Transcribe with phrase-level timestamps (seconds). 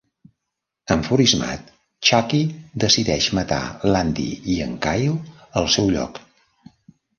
[0.95, 1.67] Enfurismat,
[2.09, 2.39] Chucky
[2.85, 3.61] decideix matar
[3.93, 4.27] l'Andy
[4.57, 6.23] i en Kyle al seu lloc.